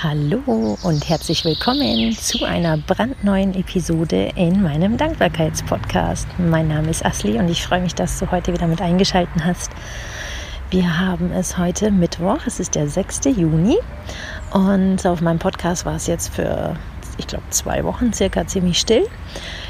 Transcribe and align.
Hallo 0.00 0.78
und 0.84 1.08
herzlich 1.08 1.44
willkommen 1.44 2.12
zu 2.12 2.44
einer 2.44 2.76
brandneuen 2.76 3.52
Episode 3.56 4.30
in 4.36 4.62
meinem 4.62 4.96
Dankbarkeitspodcast. 4.96 6.28
Mein 6.38 6.68
Name 6.68 6.90
ist 6.90 7.04
Asli 7.04 7.36
und 7.36 7.48
ich 7.48 7.66
freue 7.66 7.80
mich, 7.80 7.96
dass 7.96 8.20
du 8.20 8.30
heute 8.30 8.52
wieder 8.52 8.68
mit 8.68 8.80
eingeschaltet 8.80 9.44
hast. 9.44 9.72
Wir 10.70 11.00
haben 11.00 11.32
es 11.32 11.58
heute 11.58 11.90
Mittwoch, 11.90 12.38
es 12.46 12.60
ist 12.60 12.76
der 12.76 12.86
6. 12.86 13.24
Juni 13.36 13.76
und 14.52 15.04
auf 15.04 15.20
meinem 15.20 15.40
Podcast 15.40 15.84
war 15.84 15.96
es 15.96 16.06
jetzt 16.06 16.32
für, 16.32 16.76
ich 17.16 17.26
glaube, 17.26 17.46
zwei 17.50 17.82
Wochen 17.82 18.12
circa 18.12 18.46
ziemlich 18.46 18.78
still. 18.78 19.04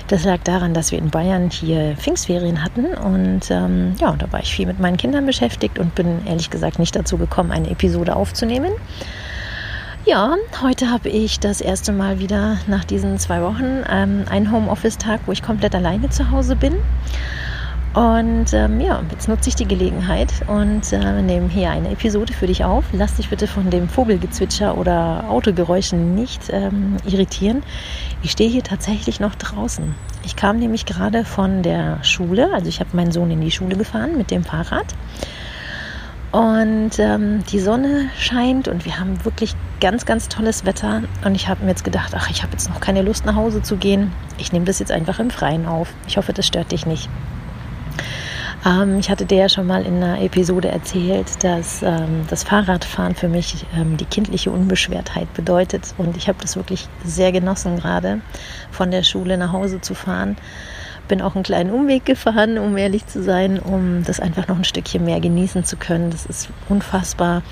Das 0.09 0.25
lag 0.25 0.41
daran, 0.45 0.75
dass 0.75 0.93
wir 0.93 0.99
in 0.99 1.09
Bayern 1.09 1.49
hier 1.49 1.97
Pfingstferien 1.97 2.63
hatten 2.63 2.93
und 2.93 3.51
ähm, 3.51 3.95
ja, 3.99 4.15
da 4.15 4.31
war 4.31 4.41
ich 4.41 4.55
viel 4.55 4.67
mit 4.67 4.79
meinen 4.79 4.99
Kindern 4.99 5.25
beschäftigt 5.25 5.79
und 5.79 5.95
bin 5.95 6.27
ehrlich 6.27 6.51
gesagt 6.51 6.79
nicht 6.79 6.95
dazu 6.95 7.17
gekommen, 7.17 7.51
eine 7.51 7.71
Episode 7.71 8.15
aufzunehmen. 8.15 8.73
Ja, 10.09 10.37
heute 10.63 10.91
habe 10.91 11.11
ich 11.11 11.39
das 11.39 11.61
erste 11.61 11.93
Mal 11.93 12.19
wieder 12.19 12.57
nach 12.67 12.83
diesen 12.83 13.19
zwei 13.19 13.43
Wochen 13.43 13.85
ähm, 13.91 14.25
einen 14.31 14.51
Homeoffice-Tag, 14.51 15.21
wo 15.27 15.33
ich 15.33 15.43
komplett 15.43 15.75
alleine 15.75 16.09
zu 16.09 16.31
Hause 16.31 16.57
bin. 16.57 16.77
Und 17.93 18.55
ähm, 18.55 18.81
ja, 18.81 19.03
jetzt 19.11 19.29
nutze 19.29 19.51
ich 19.51 19.55
die 19.55 19.69
Gelegenheit 19.69 20.33
und 20.47 20.95
äh, 20.95 21.21
nehme 21.21 21.51
hier 21.51 21.69
eine 21.73 21.91
Episode 21.91 22.33
für 22.33 22.47
dich 22.47 22.65
auf. 22.65 22.87
Lass 22.95 23.17
dich 23.17 23.29
bitte 23.29 23.47
von 23.47 23.69
dem 23.69 23.87
Vogelgezwitscher 23.87 24.79
oder 24.79 25.25
Autogeräuschen 25.29 26.15
nicht 26.15 26.41
ähm, 26.49 26.97
irritieren. 27.05 27.63
Ich 28.23 28.31
stehe 28.31 28.49
hier 28.49 28.63
tatsächlich 28.63 29.21
noch 29.21 29.35
draußen. 29.35 29.95
Ich 30.25 30.37
kam 30.37 30.59
nämlich 30.59 30.87
gerade 30.87 31.27
von 31.27 31.63
der 31.63 32.03
Schule, 32.03 32.51
also 32.55 32.71
ich 32.71 32.81
habe 32.81 32.97
meinen 32.97 33.13
Sohn 33.13 33.31
in 33.31 33.43
die 33.43 33.51
Schule 33.51 33.77
gefahren 33.77 34.17
mit 34.17 34.31
dem 34.31 34.43
Fahrrad. 34.43 34.87
Und 36.31 36.99
ähm, 36.99 37.43
die 37.51 37.59
Sonne 37.59 38.11
scheint 38.19 38.69
und 38.69 38.85
wir 38.85 39.01
haben 39.01 39.25
wirklich 39.25 39.55
ganz, 39.81 40.05
ganz 40.05 40.29
tolles 40.29 40.67
Wetter. 40.67 41.03
Und 41.25 41.35
ich 41.35 41.49
habe 41.49 41.65
mir 41.65 41.71
jetzt 41.71 41.85
gedacht, 41.85 42.13
ach, 42.15 42.29
ich 42.31 42.43
habe 42.43 42.53
jetzt 42.53 42.69
noch 42.69 42.81
keine 42.81 43.01
Lust 43.03 43.25
nach 43.25 43.35
Hause 43.35 43.63
zu 43.63 43.77
gehen. 43.77 44.13
Ich 44.37 44.53
nehme 44.53 44.67
das 44.67 44.79
jetzt 44.79 44.93
einfach 44.93 45.19
im 45.21 45.31
Freien 45.31 45.65
auf. 45.65 45.89
Ich 46.07 46.19
hoffe, 46.19 46.35
das 46.35 46.47
stört 46.47 46.71
dich 46.71 46.85
nicht. 46.85 47.09
Ähm, 48.67 48.99
ich 48.99 49.09
hatte 49.09 49.25
dir 49.25 49.39
ja 49.39 49.49
schon 49.49 49.67
mal 49.67 49.87
in 49.87 50.03
einer 50.03 50.21
Episode 50.21 50.69
erzählt, 50.69 51.43
dass 51.43 51.83
ähm, 51.83 52.27
das 52.29 52.45
Fahrradfahren 52.45 53.15
für 53.15 53.29
mich 53.29 53.65
ähm, 53.75 53.97
die 53.97 54.05
kindliche 54.05 54.51
Unbeschwertheit 54.51 55.33
bedeutet. 55.33 55.95
Und 55.97 56.17
ich 56.19 56.29
habe 56.29 56.39
das 56.43 56.57
wirklich 56.57 56.89
sehr 57.05 57.33
genossen, 57.33 57.77
gerade 57.77 58.21
von 58.71 58.91
der 58.91 59.03
Schule 59.03 59.39
nach 59.39 59.53
Hause 59.53 59.81
zu 59.81 59.95
fahren 59.95 60.37
bin 61.09 61.23
auch 61.23 61.35
einen 61.35 61.45
kleinen 61.45 61.71
Umweg 61.71 62.05
gefahren, 62.05 62.59
um 62.59 62.77
ehrlich 62.77 63.07
zu 63.07 63.23
sein, 63.23 63.59
um 63.59 64.05
das 64.05 64.21
einfach 64.21 64.47
noch 64.47 64.57
ein 64.57 64.65
Stückchen 64.65 65.05
mehr 65.05 65.21
genießen 65.21 65.65
zu 65.65 65.77
können. 65.77 66.11
Das 66.11 66.27
ist 66.27 66.49
unfassbar, 66.69 67.43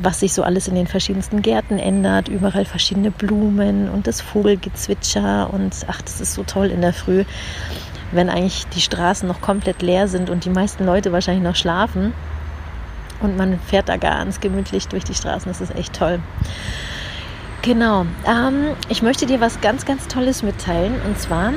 was 0.00 0.20
sich 0.20 0.32
so 0.32 0.42
alles 0.42 0.68
in 0.68 0.74
den 0.74 0.86
verschiedensten 0.86 1.42
Gärten 1.42 1.78
ändert. 1.78 2.28
Überall 2.28 2.64
verschiedene 2.64 3.10
Blumen 3.10 3.88
und 3.88 4.06
das 4.06 4.20
Vogelgezwitscher. 4.20 5.52
Und 5.52 5.74
ach, 5.88 6.02
das 6.02 6.20
ist 6.20 6.34
so 6.34 6.42
toll 6.42 6.66
in 6.66 6.80
der 6.80 6.92
Früh, 6.92 7.24
wenn 8.12 8.28
eigentlich 8.28 8.66
die 8.68 8.80
Straßen 8.80 9.26
noch 9.26 9.40
komplett 9.40 9.82
leer 9.82 10.06
sind 10.08 10.30
und 10.30 10.44
die 10.44 10.50
meisten 10.50 10.84
Leute 10.84 11.12
wahrscheinlich 11.12 11.44
noch 11.44 11.56
schlafen. 11.56 12.12
Und 13.20 13.36
man 13.36 13.58
fährt 13.58 13.88
da 13.88 13.96
ganz 13.96 14.40
gemütlich 14.40 14.88
durch 14.88 15.04
die 15.04 15.14
Straßen. 15.14 15.50
Das 15.50 15.60
ist 15.60 15.74
echt 15.74 15.94
toll. 15.94 16.20
Genau. 17.62 18.04
Ähm, 18.26 18.76
ich 18.90 19.00
möchte 19.00 19.24
dir 19.24 19.40
was 19.40 19.62
ganz, 19.62 19.86
ganz 19.86 20.06
Tolles 20.06 20.42
mitteilen. 20.42 21.00
Und 21.06 21.18
zwar 21.18 21.54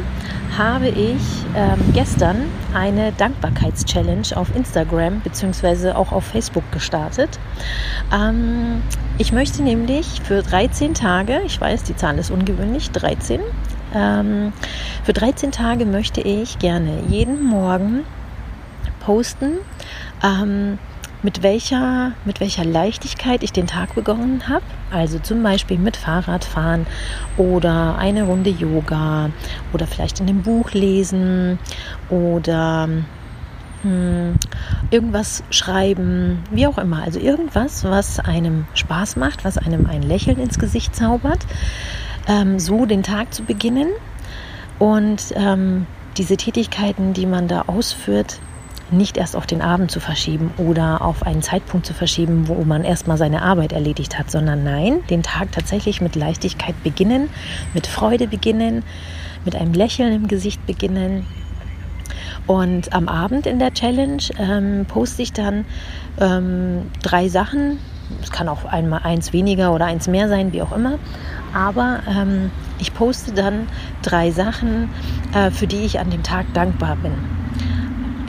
habe 0.56 0.90
ich 0.90 1.22
ähm, 1.56 1.80
gestern 1.94 2.44
eine 2.74 3.12
Dankbarkeitschallenge 3.14 4.36
auf 4.36 4.56
Instagram 4.56 5.20
bzw. 5.22 5.92
auch 5.92 6.12
auf 6.12 6.26
Facebook 6.26 6.64
gestartet. 6.72 7.40
Ähm, 8.14 8.82
ich 9.18 9.32
möchte 9.32 9.64
nämlich 9.64 10.22
für 10.24 10.44
13 10.44 10.94
Tage, 10.94 11.42
ich 11.46 11.60
weiß, 11.60 11.84
die 11.84 11.96
Zahl 11.96 12.20
ist 12.20 12.32
ungewöhnlich, 12.32 12.92
13, 12.92 13.42
ähm, 13.96 14.54
für 15.04 15.14
13 15.14 15.52
Tage 15.52 15.86
möchte 15.86 16.22
ich 16.22 16.60
gerne 16.60 17.02
jeden 17.08 17.44
Morgen 17.44 18.04
posten, 19.00 19.54
ähm, 20.24 20.78
mit 21.24 21.44
welcher, 21.44 22.14
mit 22.26 22.40
welcher 22.40 22.64
Leichtigkeit 22.64 23.44
ich 23.44 23.52
den 23.52 23.68
Tag 23.68 23.96
begonnen 23.96 24.48
habe. 24.48 24.64
Also 24.92 25.20
zum 25.20 25.42
Beispiel 25.44 25.78
mit 25.78 25.98
Fahrradfahren 25.98 26.86
oder 27.38 27.98
eine 27.98 28.24
Runde 28.24 28.50
Yoga 28.50 29.32
oder 29.74 29.88
vielleicht 29.88 30.20
in 30.20 30.30
einem 30.30 30.44
Buch 30.44 30.72
lesen 30.72 31.60
oder 32.10 32.88
hm, 33.82 34.36
irgendwas 34.92 35.44
schreiben, 35.50 36.44
wie 36.52 36.68
auch 36.68 36.78
immer. 36.78 37.04
Also 37.04 37.20
irgendwas, 37.20 37.84
was 37.84 38.20
einem 38.20 38.66
Spaß 38.74 39.16
macht, 39.16 39.44
was 39.44 39.58
einem 39.58 39.88
ein 39.88 40.04
Lächeln 40.04 40.40
ins 40.40 40.60
Gesicht 40.60 40.96
zaubert, 40.96 41.40
ähm, 42.28 42.60
so 42.60 42.86
den 42.86 43.04
Tag 43.04 43.34
zu 43.34 43.44
beginnen 43.44 43.90
und 44.80 45.34
ähm, 45.36 45.88
diese 46.18 46.38
Tätigkeiten, 46.38 47.14
die 47.14 47.26
man 47.26 47.48
da 47.48 47.64
ausführt, 47.68 48.40
nicht 48.92 49.18
erst 49.18 49.36
auf 49.36 49.46
den 49.46 49.62
Abend 49.62 49.92
zu 49.92 50.00
verschieben 50.00 50.52
oder 50.58 51.02
auf 51.02 51.24
einen 51.24 51.42
Zeitpunkt 51.42 51.86
zu 51.86 51.94
verschieben, 51.94 52.48
wo 52.48 52.64
man 52.64 52.84
erstmal 52.84 53.18
seine 53.18 53.42
Arbeit 53.42 53.74
erledigt 53.74 54.18
hat, 54.18 54.32
sondern 54.32 54.64
nein, 54.64 55.04
den 55.10 55.24
Tag 55.24 55.52
tatsächlich 55.52 56.02
mit 56.02 56.16
Leichtigkeit 56.16 56.82
beginnen, 56.84 57.30
mit 57.74 57.88
Freude 57.88 58.28
beginnen, 58.28 58.84
mit 59.46 59.56
einem 59.56 59.74
Lächeln 59.74 60.14
im 60.14 60.28
Gesicht 60.28 60.66
beginnen. 60.66 61.26
Und 62.46 62.94
am 62.94 63.10
Abend 63.10 63.46
in 63.46 63.60
der 63.60 63.74
Challenge 63.74 64.24
ähm, 64.40 64.86
poste 64.86 65.22
ich 65.22 65.34
dann 65.34 65.66
ähm, 66.20 66.84
drei 67.04 67.28
Sachen. 67.28 67.80
Es 68.24 68.32
kann 68.32 68.48
auch 68.48 68.64
einmal 68.64 69.02
eins 69.04 69.34
weniger 69.34 69.74
oder 69.74 69.86
eins 69.86 70.08
mehr 70.08 70.30
sein, 70.30 70.54
wie 70.54 70.62
auch 70.62 70.72
immer. 70.72 70.98
Aber 71.54 72.00
ähm, 72.08 72.52
ich 72.80 72.94
poste 72.94 73.34
dann 73.34 73.68
drei 74.02 74.32
Sachen, 74.32 74.90
äh, 75.34 75.52
für 75.52 75.68
die 75.68 75.84
ich 75.84 76.00
an 76.00 76.10
dem 76.10 76.24
Tag 76.24 76.46
dankbar 76.54 76.96
bin 76.96 77.37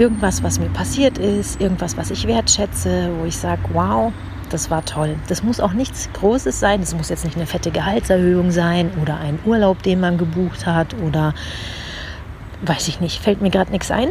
irgendwas, 0.00 0.42
was 0.42 0.58
mir 0.58 0.68
passiert 0.68 1.18
ist, 1.18 1.60
irgendwas, 1.60 1.96
was 1.96 2.10
ich 2.10 2.26
wertschätze, 2.26 3.10
wo 3.18 3.24
ich 3.24 3.36
sage, 3.36 3.62
wow, 3.72 4.12
das 4.50 4.70
war 4.70 4.84
toll. 4.84 5.16
Das 5.28 5.42
muss 5.42 5.60
auch 5.60 5.72
nichts 5.72 6.08
Großes 6.14 6.58
sein. 6.58 6.80
Das 6.80 6.94
muss 6.94 7.08
jetzt 7.08 7.24
nicht 7.24 7.36
eine 7.36 7.46
fette 7.46 7.70
Gehaltserhöhung 7.70 8.50
sein 8.50 8.90
oder 9.02 9.18
ein 9.18 9.38
Urlaub, 9.44 9.82
den 9.82 10.00
man 10.00 10.18
gebucht 10.18 10.66
hat 10.66 10.94
oder 11.02 11.34
weiß 12.62 12.88
ich 12.88 13.00
nicht, 13.00 13.22
fällt 13.22 13.40
mir 13.40 13.50
gerade 13.50 13.70
nichts 13.70 13.90
ein. 13.90 14.08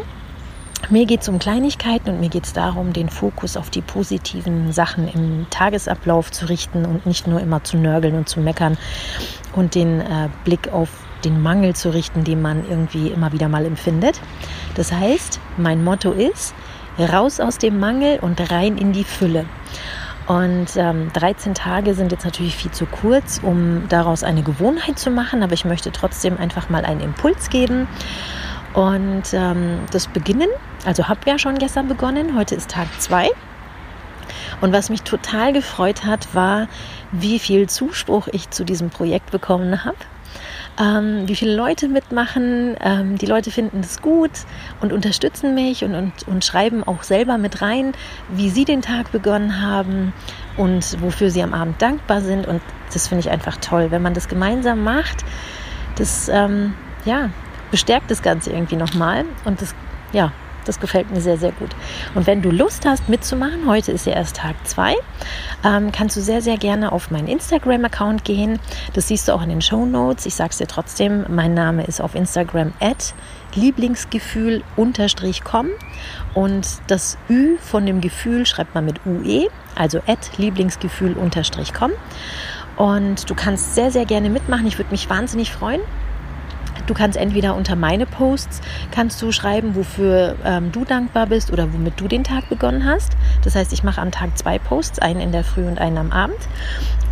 Mir 0.90 1.06
geht 1.06 1.22
es 1.22 1.28
um 1.28 1.40
Kleinigkeiten 1.40 2.12
und 2.12 2.20
mir 2.20 2.30
geht 2.30 2.46
es 2.46 2.53
darum, 2.53 2.94
den 2.94 3.09
Fokus 3.09 3.58
auf 3.58 3.70
die 3.70 3.81
positiven 3.81 4.72
Sachen 4.72 5.08
im 5.08 5.47
Tagesablauf 5.50 6.31
zu 6.31 6.46
richten 6.46 6.86
und 6.86 7.06
nicht 7.06 7.28
nur 7.28 7.42
immer 7.42 7.64
zu 7.64 7.78
nörgeln 7.78 8.16
und 8.16 8.30
zu 8.30 8.40
meckern 8.40 8.78
und 9.53 9.76
den 9.76 10.02
äh, 10.02 10.30
Blick 10.46 10.72
auf 10.72 10.90
den 11.23 11.41
Mangel 11.41 11.75
zu 11.75 11.94
richten, 11.94 12.23
den 12.23 12.41
man 12.41 12.67
irgendwie 12.69 13.09
immer 13.09 13.31
wieder 13.33 13.50
mal 13.50 13.66
empfindet. 13.66 14.19
Das 14.75 14.91
heißt, 14.91 15.39
mein 15.57 15.83
Motto 15.83 16.11
ist, 16.11 16.53
raus 17.00 17.39
aus 17.39 17.57
dem 17.57 17.79
Mangel 17.79 18.19
und 18.19 18.51
rein 18.51 18.78
in 18.78 18.94
die 18.94 19.03
Fülle. 19.03 19.45
Und 20.28 20.75
ähm, 20.75 21.09
13 21.13 21.53
Tage 21.53 21.94
sind 21.94 22.11
jetzt 22.11 22.25
natürlich 22.25 22.55
viel 22.55 22.72
zu 22.72 22.85
kurz, 22.85 23.39
um 23.41 23.88
daraus 23.88 24.23
eine 24.23 24.44
Gewohnheit 24.44 25.00
zu 25.00 25.09
machen, 25.09 25.41
aber 25.41 25.53
ich 25.53 25.63
möchte 25.63 25.91
trotzdem 25.91 26.38
einfach 26.38 26.69
mal 26.69 26.83
einen 26.83 27.00
Impuls 27.00 27.49
geben. 27.49 27.88
Und 28.73 29.34
ähm, 29.34 29.79
das 29.91 30.07
Beginnen, 30.07 30.49
also 30.85 31.07
habe 31.07 31.22
ja 31.25 31.39
schon 31.39 31.57
gestern 31.57 31.88
begonnen, 31.88 32.35
heute 32.35 32.55
ist 32.55 32.69
Tag 32.69 32.88
2. 32.99 33.29
Und 34.59 34.73
was 34.73 34.89
mich 34.89 35.03
total 35.03 35.53
gefreut 35.53 36.03
hat, 36.03 36.35
war, 36.35 36.67
wie 37.11 37.39
viel 37.39 37.69
Zuspruch 37.69 38.28
ich 38.31 38.49
zu 38.49 38.66
diesem 38.66 38.89
Projekt 38.89 39.31
bekommen 39.31 39.85
habe 39.85 39.95
ähm, 40.80 41.28
wie 41.28 41.36
viele 41.36 41.56
Leute 41.56 41.88
mitmachen. 41.88 42.76
Ähm, 42.82 43.18
die 43.18 43.26
Leute 43.26 43.52
finden 43.52 43.80
es 43.82 44.02
gut 44.02 44.32
und 44.82 44.94
unterstützen 44.94 45.56
mich 45.56 45.84
und, 45.84 45.96
und, 45.96 46.14
und 46.28 46.46
schreiben 46.46 46.84
auch 46.84 47.04
selber 47.04 47.38
mit 47.38 47.62
rein, 47.62 47.94
wie 48.30 48.50
sie 48.50 48.66
den 48.66 48.82
Tag 48.82 49.12
begonnen 49.12 49.62
haben 49.62 50.14
und 50.56 51.02
wofür 51.02 51.30
sie 51.30 51.42
am 51.42 51.54
Abend 51.54 51.82
dankbar 51.82 52.22
sind. 52.22 52.48
Und 52.48 52.62
das 52.94 53.08
finde 53.08 53.22
ich 53.22 53.29
einfach 53.29 53.58
toll, 53.58 53.91
wenn 53.91 54.02
man 54.02 54.14
das 54.14 54.28
gemeinsam 54.28 54.84
macht. 54.84 55.26
Das 55.96 56.29
ähm, 56.29 56.74
ja, 57.06 57.30
bestärkt 57.72 58.12
das 58.12 58.22
Ganze 58.22 58.52
irgendwie 58.52 58.76
nochmal 58.76 59.26
und 59.46 59.62
das 59.62 59.73
ja, 60.14 60.32
das 60.67 60.79
gefällt 60.79 61.11
mir 61.11 61.22
sehr, 61.22 61.37
sehr 61.37 61.52
gut. 61.52 61.69
Und 62.16 62.25
wenn 62.28 62.41
du 62.41 62.52
Lust 62.52 62.85
hast 62.85 63.09
mitzumachen, 63.09 63.67
heute 63.67 63.91
ist 63.91 64.05
ja 64.05 64.14
erst 64.14 64.37
Tag 64.37 64.55
2, 64.66 64.96
ähm, 65.64 65.91
kannst 65.91 66.16
du 66.17 66.22
sehr, 66.22 66.41
sehr 66.41 66.58
gerne 66.58 66.91
auf 66.91 67.11
meinen 67.11 67.28
Instagram-Account 67.28 68.23
gehen. 68.23 68.59
Das 68.93 69.08
siehst 69.08 69.28
du 69.28 69.34
auch 69.34 69.41
in 69.41 69.49
den 69.49 69.61
Show 69.61 69.85
Notes. 69.85 70.25
Ich 70.25 70.35
sage 70.35 70.52
es 70.52 70.58
dir 70.58 70.67
trotzdem, 70.67 71.25
mein 71.29 71.53
Name 71.53 71.85
ist 71.85 72.02
auf 72.02 72.16
Instagram 72.16 72.73
at 72.79 73.14
lieblingsgefühl-com 73.55 75.67
und 76.34 76.67
das 76.87 77.17
Ü 77.29 77.58
von 77.59 77.85
dem 77.85 78.02
Gefühl 78.02 78.46
schreibt 78.46 78.75
man 78.75 78.84
mit 78.85 78.99
UE, 79.05 79.47
also 79.75 79.99
at 80.05 80.37
lieblingsgefühl-com. 80.37 81.91
Und 82.78 83.29
du 83.29 83.35
kannst 83.35 83.75
sehr, 83.75 83.91
sehr 83.91 84.05
gerne 84.05 84.29
mitmachen. 84.29 84.66
Ich 84.67 84.78
würde 84.78 84.91
mich 84.91 85.09
wahnsinnig 85.09 85.52
freuen. 85.52 85.81
Du 86.87 86.93
kannst 86.93 87.17
entweder 87.17 87.55
unter 87.55 87.75
meine 87.75 88.05
Posts 88.05 88.61
kannst 88.91 89.22
du 89.22 89.31
schreiben, 89.31 89.75
wofür 89.75 90.35
ähm, 90.43 90.72
du 90.72 90.85
dankbar 90.85 91.28
bist 91.28 91.51
oder 91.51 91.72
womit 91.73 91.99
du 91.99 92.07
den 92.07 92.23
Tag 92.23 92.49
begonnen 92.49 92.85
hast. 92.85 93.11
Das 93.43 93.55
heißt, 93.55 93.73
ich 93.73 93.84
mache 93.84 94.01
am 94.01 94.11
Tag 94.11 94.37
zwei 94.37 94.57
Posts, 94.57 94.99
einen 94.99 95.19
in 95.19 95.31
der 95.31 95.43
Früh 95.43 95.66
und 95.67 95.79
einen 95.79 95.97
am 95.97 96.11
Abend. 96.11 96.39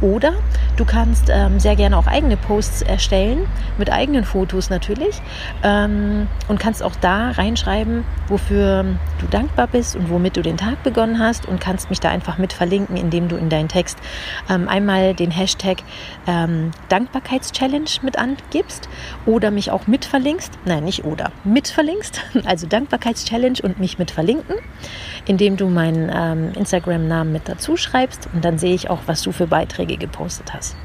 Oder 0.02 0.34
du 0.76 0.84
kannst 0.84 1.30
ähm, 1.30 1.60
sehr 1.60 1.76
gerne 1.76 1.98
auch 1.98 2.08
eigene 2.08 2.36
Posts 2.36 2.82
erstellen, 2.82 3.48
mit 3.78 3.92
eigenen 3.92 4.26
Fotos 4.26 4.70
natürlich. 4.70 5.22
Ähm, 5.64 6.28
und 6.48 6.60
kannst 6.60 6.84
auch 6.84 6.96
da 7.00 7.32
reinschreiben, 7.32 8.04
wofür 8.28 8.86
du 9.20 9.28
dankbar 9.30 9.68
bist 9.68 9.96
und 9.96 10.10
womit 10.10 10.38
du 10.38 10.42
den 10.42 10.58
Tag 10.58 10.84
begonnen 10.84 11.20
hast. 11.20 11.46
Und 11.46 11.62
kannst 11.62 11.90
mich 11.90 12.00
da 12.00 12.10
einfach 12.10 12.38
mit 12.38 12.54
verlinken, 12.54 12.98
indem 12.98 13.30
du 13.30 13.36
in 13.36 13.50
deinen 13.50 13.70
Text 13.70 13.98
ähm, 14.50 14.68
einmal 14.68 15.14
den 15.14 15.32
Hashtag 15.32 15.78
ähm, 16.28 16.72
Dankbarkeitschallenge 16.90 17.86
mit 18.02 18.18
angibst 18.18 18.90
oder 19.26 19.52
mich 19.52 19.65
auch 19.72 19.88
mit 19.88 20.06
verlinkst. 20.06 20.54
Nein, 20.66 20.84
nicht 20.84 21.06
oder, 21.06 21.32
mit 21.44 21.68
verlinkst. 21.68 22.22
Also 22.46 22.68
Dankbarkeitschallenge 22.68 23.60
und 23.64 23.80
mich 23.80 23.98
mit 23.98 24.12
verlinken, 24.12 24.56
indem 25.26 25.58
du 25.58 25.68
meinen 25.68 26.12
ähm, 26.14 26.52
Instagram-Namen 26.56 27.32
mit 27.32 27.50
dazu 27.50 27.76
schreibst. 27.78 28.28
Und 28.34 28.46
dann 28.46 28.58
sehe 28.58 28.74
ich 28.74 28.90
auch, 28.90 29.00
was 29.08 29.22
du 29.22 29.32
für 29.32 29.48
Beiträge 29.48 29.98
gepostet 29.98 30.54
hast. 30.54 30.76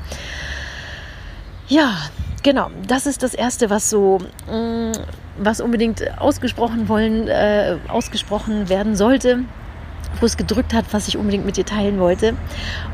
Ja, 1.69 1.97
genau. 2.43 2.71
Das 2.87 3.07
ist 3.07 3.23
das 3.23 3.35
Erste, 3.35 3.71
was 3.71 3.91
so, 3.91 4.19
mh, 4.49 4.57
mm, 4.57 4.93
was 5.39 5.61
unbedingt 5.61 6.19
ausgesprochen 6.19 6.89
wollen, 6.89 7.29
äh, 7.29 7.79
ausgesprochen 7.89 8.69
werden 8.69 8.97
sollte 8.97 9.45
wo 10.19 10.27
es 10.27 10.37
gedrückt 10.37 10.75
hat, 10.75 10.87
was 10.93 11.09
ich 11.09 11.17
unbedingt 11.17 11.47
mit 11.47 11.57
dir 11.57 11.65
teilen 11.65 12.01
wollte. 12.01 12.35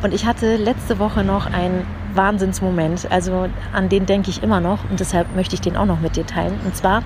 Und 0.03 0.13
ich 0.13 0.27
hatte 0.27 0.57
letzte 0.57 0.99
Woche 0.99 1.25
noch 1.25 1.47
einen 1.47 1.87
Wahnsinnsmoment. 2.17 3.11
Also 3.11 3.49
an 3.73 3.89
den 3.89 4.07
denke 4.07 4.31
ich 4.31 4.43
immer 4.43 4.61
noch 4.61 4.89
und 4.91 5.01
deshalb 5.01 5.35
möchte 5.35 5.55
ich 5.55 5.61
den 5.61 5.77
auch 5.77 5.87
noch 5.87 6.01
mit 6.01 6.17
dir 6.17 6.27
teilen. 6.27 6.59
Und 6.65 6.77
zwar 6.77 7.03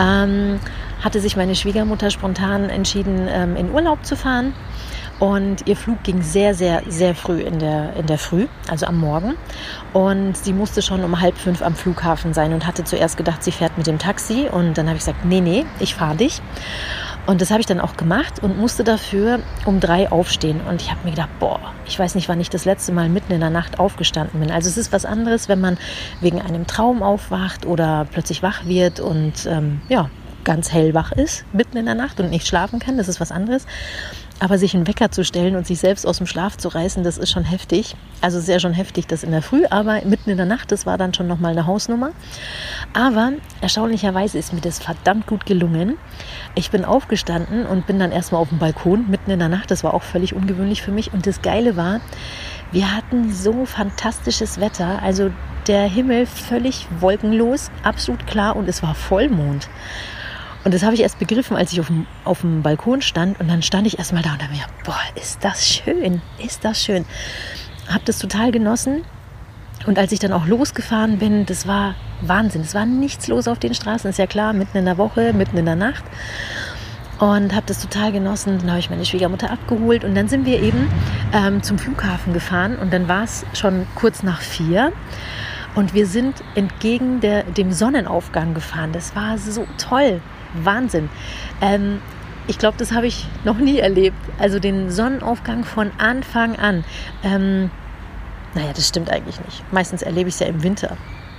ähm, 0.00 0.60
hatte 1.02 1.20
sich 1.20 1.36
meine 1.36 1.54
Schwiegermutter 1.54 2.10
spontan 2.10 2.68
entschieden, 2.70 3.28
ähm, 3.28 3.56
in 3.56 3.70
Urlaub 3.72 4.04
zu 4.04 4.16
fahren. 4.16 4.54
Und 5.20 5.66
ihr 5.68 5.76
Flug 5.76 6.02
ging 6.02 6.22
sehr, 6.22 6.54
sehr, 6.54 6.82
sehr 6.88 7.14
früh 7.14 7.40
in 7.40 7.60
der, 7.60 7.94
in 7.94 8.06
der 8.06 8.18
Früh, 8.18 8.46
also 8.68 8.86
am 8.86 8.98
Morgen. 8.98 9.34
Und 9.92 10.36
sie 10.36 10.52
musste 10.52 10.82
schon 10.82 11.04
um 11.04 11.20
halb 11.20 11.38
fünf 11.38 11.62
am 11.62 11.74
Flughafen 11.74 12.34
sein 12.34 12.52
und 12.52 12.66
hatte 12.66 12.82
zuerst 12.82 13.16
gedacht, 13.16 13.44
sie 13.44 13.52
fährt 13.52 13.78
mit 13.78 13.86
dem 13.86 13.98
Taxi. 13.98 14.48
Und 14.50 14.76
dann 14.76 14.86
habe 14.86 14.96
ich 14.96 15.04
gesagt, 15.04 15.24
nee, 15.24 15.40
nee, 15.40 15.66
ich 15.78 15.94
fahre 15.94 16.16
dich. 16.16 16.42
Und 17.26 17.40
das 17.40 17.50
habe 17.50 17.60
ich 17.60 17.66
dann 17.66 17.80
auch 17.80 17.96
gemacht 17.96 18.42
und 18.42 18.58
musste 18.58 18.84
dafür 18.84 19.40
um 19.64 19.80
drei 19.80 20.10
aufstehen. 20.12 20.60
Und 20.68 20.82
ich 20.82 20.90
habe 20.90 21.00
mir 21.04 21.10
gedacht, 21.10 21.30
boah, 21.40 21.58
ich 21.86 21.98
weiß 21.98 22.14
nicht, 22.14 22.28
wann 22.28 22.40
ich 22.40 22.50
das 22.50 22.66
letzte 22.66 22.92
Mal 22.92 23.08
mitten 23.08 23.32
in 23.32 23.40
der 23.40 23.50
Nacht 23.50 23.78
aufgestanden 23.78 24.40
bin. 24.40 24.50
Also 24.50 24.68
es 24.68 24.76
ist 24.76 24.92
was 24.92 25.06
anderes, 25.06 25.48
wenn 25.48 25.60
man 25.60 25.78
wegen 26.20 26.42
einem 26.42 26.66
Traum 26.66 27.02
aufwacht 27.02 27.64
oder 27.64 28.06
plötzlich 28.10 28.42
wach 28.42 28.66
wird 28.66 29.00
und 29.00 29.46
ähm, 29.46 29.80
ja, 29.88 30.10
ganz 30.44 30.70
hellwach 30.70 31.12
ist, 31.12 31.44
mitten 31.54 31.78
in 31.78 31.86
der 31.86 31.94
Nacht 31.94 32.20
und 32.20 32.30
nicht 32.30 32.46
schlafen 32.46 32.78
kann. 32.78 32.98
Das 32.98 33.08
ist 33.08 33.20
was 33.20 33.32
anderes. 33.32 33.66
Aber 34.44 34.58
sich 34.58 34.74
einen 34.74 34.86
Wecker 34.86 35.10
zu 35.10 35.24
stellen 35.24 35.56
und 35.56 35.66
sich 35.66 35.78
selbst 35.78 36.06
aus 36.06 36.18
dem 36.18 36.26
Schlaf 36.26 36.58
zu 36.58 36.68
reißen, 36.68 37.02
das 37.02 37.16
ist 37.16 37.30
schon 37.30 37.44
heftig. 37.44 37.96
Also 38.20 38.40
sehr 38.40 38.60
schon 38.60 38.74
heftig, 38.74 39.06
das 39.06 39.22
in 39.22 39.30
der 39.30 39.40
Früh, 39.40 39.64
aber 39.70 40.02
mitten 40.04 40.28
in 40.28 40.36
der 40.36 40.44
Nacht, 40.44 40.70
das 40.70 40.84
war 40.84 40.98
dann 40.98 41.14
schon 41.14 41.26
nochmal 41.26 41.52
eine 41.52 41.66
Hausnummer. 41.66 42.10
Aber 42.92 43.32
erstaunlicherweise 43.62 44.36
ist 44.36 44.52
mir 44.52 44.60
das 44.60 44.80
verdammt 44.80 45.26
gut 45.26 45.46
gelungen. 45.46 45.96
Ich 46.54 46.70
bin 46.70 46.84
aufgestanden 46.84 47.64
und 47.64 47.86
bin 47.86 47.98
dann 47.98 48.12
erstmal 48.12 48.42
auf 48.42 48.50
dem 48.50 48.58
Balkon 48.58 49.08
mitten 49.08 49.30
in 49.30 49.38
der 49.38 49.48
Nacht. 49.48 49.70
Das 49.70 49.82
war 49.82 49.94
auch 49.94 50.02
völlig 50.02 50.34
ungewöhnlich 50.34 50.82
für 50.82 50.92
mich. 50.92 51.14
Und 51.14 51.26
das 51.26 51.40
Geile 51.40 51.76
war, 51.76 52.02
wir 52.70 52.94
hatten 52.94 53.32
so 53.32 53.64
fantastisches 53.64 54.60
Wetter. 54.60 55.00
Also 55.02 55.30
der 55.68 55.84
Himmel 55.84 56.26
völlig 56.26 56.86
wolkenlos, 57.00 57.70
absolut 57.82 58.26
klar 58.26 58.56
und 58.56 58.68
es 58.68 58.82
war 58.82 58.94
Vollmond. 58.94 59.70
Und 60.64 60.72
das 60.72 60.82
habe 60.82 60.94
ich 60.94 61.00
erst 61.00 61.18
begriffen, 61.18 61.56
als 61.56 61.72
ich 61.72 61.80
auf 61.80 61.88
dem, 61.88 62.06
auf 62.24 62.40
dem 62.40 62.62
Balkon 62.62 63.02
stand. 63.02 63.38
Und 63.38 63.48
dann 63.48 63.62
stand 63.62 63.86
ich 63.86 63.98
erst 63.98 64.12
mal 64.12 64.22
da 64.22 64.32
und 64.32 64.40
dachte 64.40 64.52
mir, 64.52 64.64
boah, 64.84 65.00
ist 65.14 65.44
das 65.44 65.66
schön, 65.66 66.22
ist 66.44 66.64
das 66.64 66.82
schön. 66.82 67.04
Habe 67.86 68.04
das 68.06 68.18
total 68.18 68.50
genossen. 68.50 69.04
Und 69.86 69.98
als 69.98 70.12
ich 70.12 70.18
dann 70.18 70.32
auch 70.32 70.46
losgefahren 70.46 71.18
bin, 71.18 71.44
das 71.44 71.66
war 71.66 71.94
Wahnsinn. 72.22 72.62
Es 72.62 72.74
war 72.74 72.86
nichts 72.86 73.28
los 73.28 73.46
auf 73.46 73.58
den 73.58 73.74
Straßen, 73.74 74.08
ist 74.08 74.18
ja 74.18 74.26
klar, 74.26 74.54
mitten 74.54 74.78
in 74.78 74.86
der 74.86 74.96
Woche, 74.96 75.34
mitten 75.34 75.58
in 75.58 75.66
der 75.66 75.76
Nacht. 75.76 76.04
Und 77.18 77.54
habe 77.54 77.66
das 77.66 77.80
total 77.80 78.10
genossen. 78.10 78.58
Dann 78.58 78.70
habe 78.70 78.80
ich 78.80 78.88
meine 78.88 79.04
Schwiegermutter 79.04 79.50
abgeholt 79.50 80.04
und 80.04 80.14
dann 80.14 80.28
sind 80.28 80.46
wir 80.46 80.62
eben 80.62 80.90
ähm, 81.34 81.62
zum 81.62 81.78
Flughafen 81.78 82.32
gefahren 82.32 82.76
und 82.76 82.92
dann 82.92 83.06
war 83.06 83.24
es 83.24 83.44
schon 83.52 83.86
kurz 83.94 84.22
nach 84.22 84.40
vier. 84.40 84.92
Und 85.74 85.94
wir 85.94 86.06
sind 86.06 86.42
entgegen 86.54 87.20
der, 87.20 87.42
dem 87.44 87.72
Sonnenaufgang 87.72 88.54
gefahren. 88.54 88.92
Das 88.92 89.16
war 89.16 89.38
so 89.38 89.66
toll. 89.78 90.20
Wahnsinn. 90.54 91.08
Ähm, 91.60 92.00
ich 92.46 92.58
glaube, 92.58 92.76
das 92.78 92.92
habe 92.92 93.06
ich 93.06 93.26
noch 93.44 93.58
nie 93.58 93.78
erlebt. 93.78 94.16
Also 94.38 94.58
den 94.58 94.90
Sonnenaufgang 94.90 95.64
von 95.64 95.90
Anfang 95.98 96.56
an. 96.56 96.84
Ähm, 97.22 97.70
naja, 98.54 98.72
das 98.74 98.88
stimmt 98.88 99.10
eigentlich 99.10 99.40
nicht. 99.40 99.72
Meistens 99.72 100.02
erlebe 100.02 100.28
ich 100.28 100.34
es 100.34 100.40
ja 100.40 100.46
im 100.46 100.62
Winter. 100.62 100.96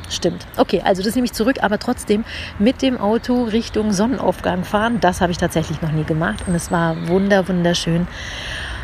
Stimmt. 0.09 0.45
Okay, 0.57 0.81
also 0.83 1.01
das 1.01 1.15
nehme 1.15 1.25
ich 1.25 1.33
zurück, 1.33 1.57
aber 1.61 1.79
trotzdem 1.79 2.25
mit 2.59 2.81
dem 2.81 2.97
Auto 2.97 3.43
Richtung 3.43 3.91
Sonnenaufgang 3.91 4.63
fahren, 4.63 4.99
das 4.99 5.19
habe 5.21 5.31
ich 5.31 5.39
tatsächlich 5.39 5.81
noch 5.81 5.91
nie 5.91 6.03
gemacht 6.03 6.43
und 6.45 6.53
es 6.53 6.69
war 6.69 7.07
wunder, 7.07 7.47
wunderschön. 7.47 8.07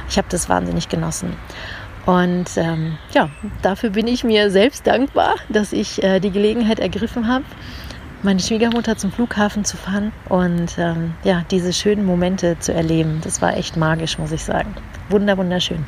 Ich 0.09 0.17
habe 0.17 0.27
das 0.29 0.49
wahnsinnig 0.49 0.89
genossen. 0.89 1.37
Und 2.05 2.49
ähm, 2.57 2.97
ja, 3.13 3.29
dafür 3.61 3.91
bin 3.91 4.07
ich 4.07 4.23
mir 4.23 4.49
selbst 4.49 4.87
dankbar, 4.87 5.35
dass 5.49 5.71
ich 5.71 6.01
äh, 6.03 6.19
die 6.19 6.31
Gelegenheit 6.31 6.79
ergriffen 6.79 7.27
habe 7.27 7.45
meine 8.23 8.39
Schwiegermutter 8.39 8.97
zum 8.97 9.11
Flughafen 9.11 9.65
zu 9.65 9.77
fahren 9.77 10.11
und 10.29 10.77
ähm, 10.77 11.13
ja, 11.23 11.43
diese 11.49 11.73
schönen 11.73 12.05
Momente 12.05 12.57
zu 12.59 12.73
erleben. 12.73 13.19
Das 13.23 13.41
war 13.41 13.57
echt 13.57 13.77
magisch, 13.77 14.17
muss 14.17 14.31
ich 14.31 14.43
sagen. 14.43 14.75
Wunder, 15.09 15.37
wunderschön. 15.37 15.85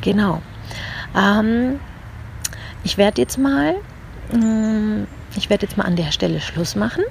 Genau. 0.00 0.40
Ähm, 1.16 1.80
ich 2.84 2.98
werde 2.98 3.20
jetzt 3.20 3.38
mal, 3.38 3.74
ähm, 4.32 5.06
ich 5.36 5.50
werde 5.50 5.66
jetzt 5.66 5.76
mal 5.76 5.84
an 5.84 5.96
der 5.96 6.12
Stelle 6.12 6.40
Schluss 6.40 6.76
machen. 6.76 7.04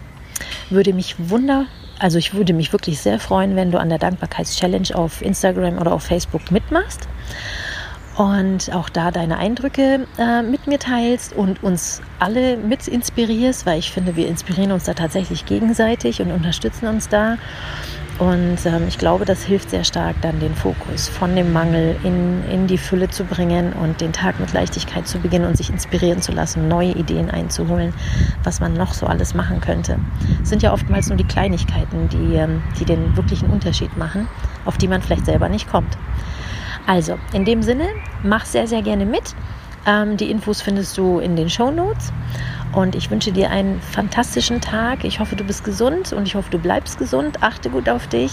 Würde 0.69 0.93
mich 0.93 1.15
wunder, 1.17 1.65
also 1.99 2.17
ich 2.17 2.33
würde 2.33 2.53
mich 2.53 2.71
wirklich 2.73 2.99
sehr 2.99 3.19
freuen, 3.19 3.55
wenn 3.55 3.71
du 3.71 3.79
an 3.79 3.89
der 3.89 3.99
Dankbarkeitschallenge 3.99 4.95
auf 4.95 5.21
Instagram 5.21 5.77
oder 5.77 5.93
auf 5.93 6.03
Facebook 6.03 6.51
mitmachst 6.51 7.07
und 8.19 8.73
auch 8.73 8.89
da 8.89 9.11
deine 9.11 9.37
Eindrücke 9.37 10.05
äh, 10.17 10.41
mit 10.41 10.67
mir 10.67 10.77
teilst 10.77 11.33
und 11.33 11.63
uns 11.63 12.01
alle 12.19 12.57
mit 12.57 12.87
inspirierst, 12.87 13.65
weil 13.65 13.79
ich 13.79 13.91
finde, 13.91 14.15
wir 14.17 14.27
inspirieren 14.27 14.71
uns 14.71 14.83
da 14.83 14.93
tatsächlich 14.93 15.45
gegenseitig 15.45 16.21
und 16.21 16.31
unterstützen 16.31 16.87
uns 16.87 17.07
da. 17.07 17.37
Und 18.19 18.57
ähm, 18.65 18.83
ich 18.89 18.97
glaube, 18.97 19.23
das 19.23 19.43
hilft 19.43 19.69
sehr 19.69 19.85
stark, 19.85 20.17
dann 20.21 20.41
den 20.41 20.53
Fokus 20.53 21.07
von 21.07 21.37
dem 21.37 21.53
Mangel 21.53 21.95
in, 22.03 22.43
in 22.51 22.67
die 22.67 22.77
Fülle 22.77 23.09
zu 23.09 23.23
bringen 23.23 23.71
und 23.71 24.01
den 24.01 24.11
Tag 24.11 24.41
mit 24.41 24.51
Leichtigkeit 24.51 25.07
zu 25.07 25.19
beginnen 25.19 25.45
und 25.45 25.55
sich 25.55 25.69
inspirieren 25.69 26.21
zu 26.21 26.33
lassen, 26.33 26.67
neue 26.67 26.91
Ideen 26.91 27.31
einzuholen, 27.31 27.93
was 28.43 28.59
man 28.59 28.73
noch 28.73 28.93
so 28.93 29.05
alles 29.05 29.33
machen 29.33 29.61
könnte. 29.61 29.99
Es 30.43 30.49
sind 30.49 30.61
ja 30.61 30.73
oftmals 30.73 31.07
nur 31.07 31.17
die 31.17 31.23
Kleinigkeiten, 31.23 32.09
die, 32.09 32.35
ähm, 32.35 32.61
die 32.77 32.83
den 32.83 33.15
wirklichen 33.15 33.49
Unterschied 33.49 33.95
machen, 33.95 34.27
auf 34.65 34.77
die 34.77 34.89
man 34.89 35.01
vielleicht 35.01 35.25
selber 35.25 35.47
nicht 35.47 35.69
kommt. 35.69 35.97
Also, 36.85 37.17
in 37.31 37.45
dem 37.45 37.63
Sinne, 37.63 37.85
mach 38.21 38.45
sehr, 38.45 38.67
sehr 38.67 38.81
gerne 38.81 39.05
mit. 39.05 39.33
Ähm, 39.85 40.17
die 40.17 40.29
Infos 40.29 40.61
findest 40.61 40.97
du 40.97 41.19
in 41.19 41.37
den 41.37 41.49
Show 41.49 41.71
Notes. 41.71 42.11
Und 42.73 42.95
ich 42.95 43.09
wünsche 43.09 43.31
dir 43.31 43.49
einen 43.49 43.81
fantastischen 43.81 44.61
Tag. 44.61 45.03
Ich 45.03 45.19
hoffe, 45.19 45.35
du 45.35 45.43
bist 45.43 45.63
gesund 45.63 46.13
und 46.13 46.27
ich 46.27 46.35
hoffe, 46.35 46.51
du 46.51 46.59
bleibst 46.59 46.97
gesund. 46.97 47.41
Achte 47.41 47.69
gut 47.69 47.89
auf 47.89 48.07
dich 48.07 48.31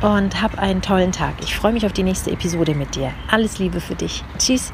und 0.00 0.42
hab 0.42 0.58
einen 0.58 0.82
tollen 0.82 1.12
Tag. 1.12 1.34
Ich 1.40 1.54
freue 1.56 1.72
mich 1.72 1.86
auf 1.86 1.92
die 1.92 2.02
nächste 2.02 2.30
Episode 2.30 2.74
mit 2.74 2.96
dir. 2.96 3.12
Alles 3.30 3.58
Liebe 3.58 3.80
für 3.80 3.94
dich. 3.94 4.24
Tschüss. 4.38 4.72